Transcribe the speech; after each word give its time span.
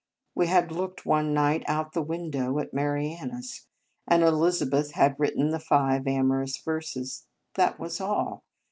We 0.33 0.47
had 0.47 0.71
looked 0.71 1.05
one 1.05 1.31
night 1.31 1.63
out 1.67 1.85
of 1.89 1.93
the 1.93 2.01
window 2.01 2.57
at 2.57 2.73
Marianus, 2.73 3.67
and 4.07 4.23
Elizabeth 4.23 4.93
had 4.93 5.15
written 5.19 5.51
the 5.51 5.59
five 5.59 6.07
amorous 6.07 6.57
verses. 6.57 7.27
That 7.53 7.77
was 7.79 8.01
all. 8.01 8.43